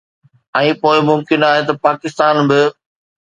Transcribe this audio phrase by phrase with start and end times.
[0.59, 2.59] ۽ پوءِ ممڪن آهي ته پاڪستان به